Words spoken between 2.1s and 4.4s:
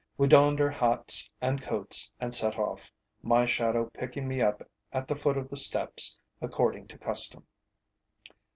and set off, my shadow picking